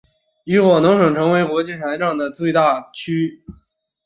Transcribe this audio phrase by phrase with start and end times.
[0.45, 3.43] 与广东省成为对全国财政和中央财政贡献最大的地区。